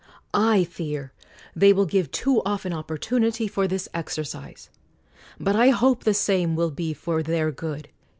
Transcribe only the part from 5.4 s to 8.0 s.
I hope the same will be for their good.